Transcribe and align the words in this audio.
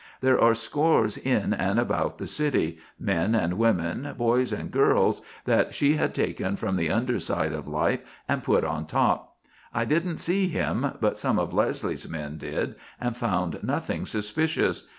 There 0.21 0.41
are 0.41 0.55
scores 0.55 1.15
in 1.15 1.53
and 1.53 1.77
about 1.79 2.17
the 2.17 2.25
city, 2.25 2.79
men 2.99 3.35
and 3.35 3.53
women, 3.53 4.15
boys 4.17 4.51
and 4.51 4.71
girls, 4.71 5.21
that 5.45 5.75
she 5.75 5.93
had 5.97 6.15
taken 6.15 6.55
from 6.55 6.75
the 6.75 6.89
under 6.89 7.19
side 7.19 7.53
of 7.53 7.67
life 7.67 7.99
and 8.27 8.41
put 8.41 8.63
on 8.63 8.87
top. 8.87 9.35
I 9.71 9.85
didn't 9.85 10.17
see 10.17 10.47
him, 10.47 10.93
but 10.99 11.17
some 11.17 11.37
of 11.37 11.53
Leslie's 11.53 12.09
men 12.09 12.37
did 12.39 12.77
and 12.99 13.15
found 13.15 13.59
nothing 13.61 14.07
suspicious. 14.07 14.87